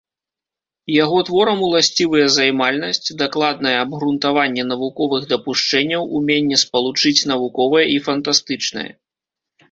[1.03, 8.87] Яго творам уласцівыя займальнасць, дакладнае абгрунтаванне навуковых дапушчэнняў, уменне спалучыць навуковае і фантастычнае.